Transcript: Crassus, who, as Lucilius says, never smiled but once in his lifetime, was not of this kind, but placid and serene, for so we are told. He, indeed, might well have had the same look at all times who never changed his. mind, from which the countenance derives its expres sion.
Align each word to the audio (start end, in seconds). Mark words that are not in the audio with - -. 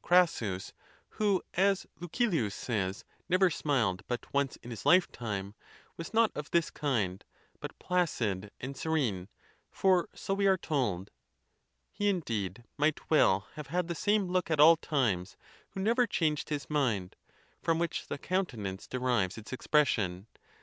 Crassus, 0.00 0.72
who, 1.20 1.42
as 1.52 1.86
Lucilius 2.00 2.54
says, 2.54 3.04
never 3.28 3.50
smiled 3.50 4.02
but 4.08 4.32
once 4.32 4.56
in 4.62 4.70
his 4.70 4.86
lifetime, 4.86 5.54
was 5.98 6.14
not 6.14 6.32
of 6.34 6.50
this 6.50 6.70
kind, 6.70 7.22
but 7.60 7.78
placid 7.78 8.50
and 8.58 8.74
serene, 8.74 9.28
for 9.70 10.08
so 10.14 10.32
we 10.32 10.46
are 10.46 10.56
told. 10.56 11.10
He, 11.92 12.08
indeed, 12.08 12.64
might 12.78 13.10
well 13.10 13.46
have 13.56 13.66
had 13.66 13.86
the 13.88 13.94
same 13.94 14.28
look 14.28 14.50
at 14.50 14.60
all 14.60 14.78
times 14.78 15.36
who 15.72 15.80
never 15.80 16.06
changed 16.06 16.48
his. 16.48 16.70
mind, 16.70 17.14
from 17.60 17.78
which 17.78 18.06
the 18.06 18.16
countenance 18.16 18.86
derives 18.88 19.36
its 19.36 19.52
expres 19.52 19.88
sion. 19.88 20.26